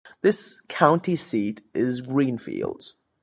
[0.21, 2.93] The county seat is Greenfield.